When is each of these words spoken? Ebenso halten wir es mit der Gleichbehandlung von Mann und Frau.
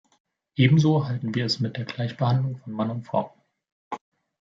Ebenso 0.55 1.05
halten 1.05 1.35
wir 1.35 1.45
es 1.45 1.59
mit 1.59 1.77
der 1.77 1.85
Gleichbehandlung 1.85 2.57
von 2.57 2.73
Mann 2.73 2.89
und 2.89 3.03
Frau. 3.03 3.35